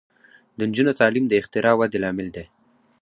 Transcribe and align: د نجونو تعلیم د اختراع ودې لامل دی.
د 0.57 0.59
نجونو 0.69 0.97
تعلیم 0.99 1.25
د 1.27 1.33
اختراع 1.41 1.75
ودې 1.77 1.99
لامل 2.03 2.27
دی. 2.35 2.45